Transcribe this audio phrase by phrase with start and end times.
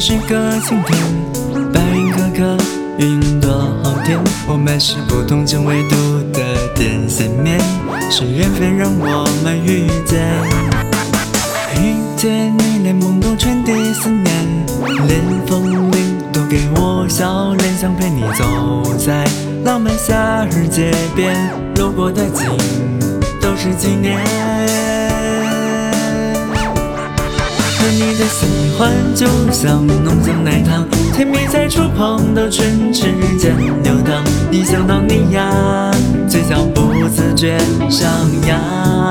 [0.00, 0.98] 是个晴天，
[1.74, 2.56] 白云颗颗，
[2.96, 3.50] 云朵
[3.84, 4.18] 好甜。
[4.48, 5.96] 我们是不同经纬度
[6.32, 6.40] 的
[6.74, 7.60] 点线面，
[8.10, 10.26] 是缘分让我们遇见。
[11.76, 14.26] 遇见你，连梦都传递思念，
[15.06, 19.28] 连风铃都给我笑脸，想陪你走在
[19.66, 21.36] 浪漫夏日街边，
[21.76, 22.46] 路过的景
[23.38, 24.18] 都是纪念。
[28.30, 28.46] 喜
[28.78, 34.22] 欢就像浓香奶糖，甜蜜在触碰的唇齿间流淌。
[34.50, 35.90] 一想到你呀，
[36.28, 37.58] 嘴角不自觉
[37.90, 38.08] 上
[38.46, 39.09] 扬。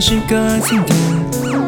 [0.00, 0.96] 是个晴天，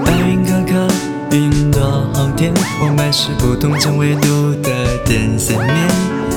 [0.05, 0.89] 白云颗颗，
[1.36, 2.53] 云朵好甜。
[2.81, 4.70] 我们是不同经纬度的
[5.05, 5.89] 点线面，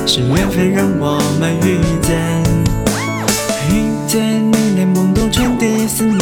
[0.04, 2.42] 是缘分让我们遇见。
[3.70, 6.18] 遇见你，连梦都传递思念，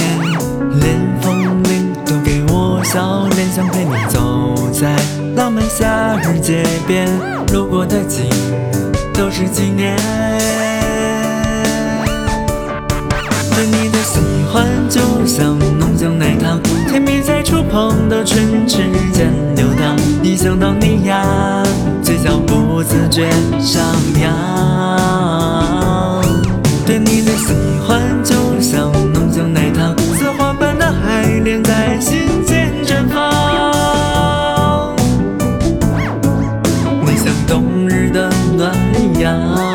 [0.78, 4.94] 连风铃都给我笑脸，想陪你走在
[5.36, 7.08] 浪漫夏日街边，
[7.52, 8.28] 路过的景
[9.14, 9.96] 都是纪念。
[18.72, 19.94] 的唇齿间流淌。
[20.22, 21.62] 一想到你呀，
[22.02, 23.84] 嘴角不自觉上
[24.20, 24.32] 扬。
[26.86, 27.52] 对你的喜
[27.86, 33.30] 欢就像浓香奶糖，丝花般的爱恋在心间绽放。
[37.04, 38.74] 你像冬日的暖
[39.20, 39.71] 阳。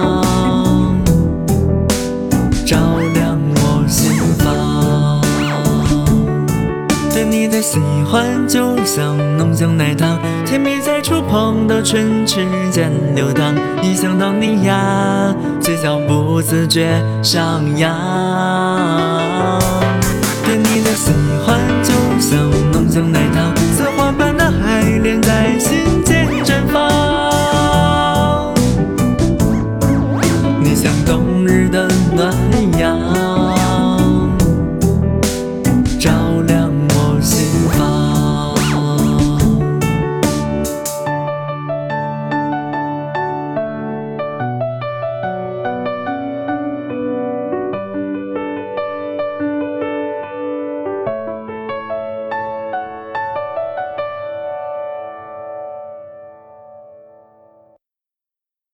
[7.30, 7.80] 你的喜
[8.10, 13.54] 欢就像浓香奶糖，甜蜜在触碰的唇齿间流淌。
[13.82, 17.92] 一想到你呀，嘴角不自觉上扬。
[20.46, 21.12] 对你的喜
[21.46, 22.40] 欢就像
[22.72, 23.20] 浓香奶